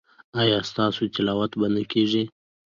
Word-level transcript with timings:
ایا 0.41 0.59
ستاسو 0.69 1.01
تلاوت 1.15 1.51
به 1.59 1.67
نه 1.75 1.83
کیږي؟ 1.91 2.23